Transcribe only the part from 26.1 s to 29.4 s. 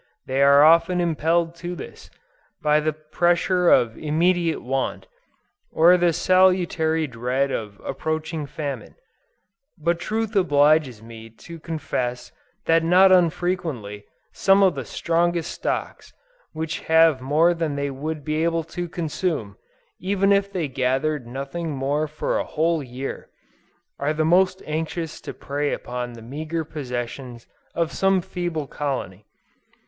the meager possessions of some feeble colony.